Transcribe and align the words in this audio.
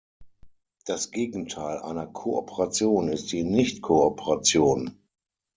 Das 0.85 1.11
Gegenteil 1.11 1.77
einer 1.77 2.07
Kooperation 2.07 3.07
ist 3.07 3.31
die 3.31 3.43
Nicht-Kooperation. 3.43 4.97